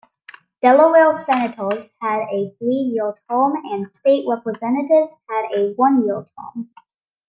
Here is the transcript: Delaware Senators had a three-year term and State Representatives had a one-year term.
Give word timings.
Delaware 0.63 1.13
Senators 1.13 1.91
had 2.01 2.21
a 2.21 2.55
three-year 2.57 3.13
term 3.29 3.55
and 3.65 3.87
State 3.87 4.25
Representatives 4.27 5.17
had 5.29 5.49
a 5.55 5.73
one-year 5.75 6.25
term. 6.35 6.71